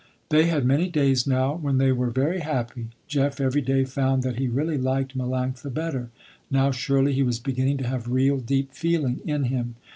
They 0.29 0.47
had 0.47 0.65
many 0.65 0.89
days 0.89 1.27
now 1.27 1.53
when 1.53 1.77
they 1.77 1.91
were 1.91 2.09
very 2.09 2.39
happy. 2.39 2.87
Jeff 3.07 3.39
every 3.39 3.61
day 3.61 3.83
found 3.85 4.23
that 4.23 4.37
he 4.39 4.47
really 4.47 4.79
liked 4.79 5.15
Melanctha 5.15 5.71
better. 5.71 6.09
Now 6.49 6.71
surely 6.71 7.13
he 7.13 7.21
was 7.21 7.37
beginning 7.37 7.77
to 7.77 7.87
have 7.87 8.09
real, 8.09 8.39
deep 8.39 8.71
feeling 8.73 9.19
in 9.25 9.43
him. 9.43 9.75